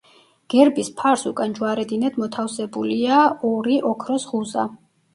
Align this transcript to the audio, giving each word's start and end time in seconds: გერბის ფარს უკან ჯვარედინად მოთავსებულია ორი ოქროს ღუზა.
გერბის 0.53 0.89
ფარს 1.01 1.25
უკან 1.33 1.53
ჯვარედინად 1.59 2.19
მოთავსებულია 2.23 3.23
ორი 3.55 3.81
ოქროს 3.95 4.31
ღუზა. 4.35 4.71